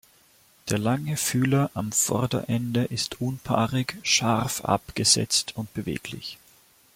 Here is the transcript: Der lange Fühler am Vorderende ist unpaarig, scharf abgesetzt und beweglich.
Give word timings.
Der 0.71 0.79
lange 0.79 1.15
Fühler 1.15 1.69
am 1.75 1.91
Vorderende 1.91 2.85
ist 2.85 3.21
unpaarig, 3.21 3.97
scharf 4.01 4.61
abgesetzt 4.65 5.55
und 5.55 5.71
beweglich. 5.75 6.39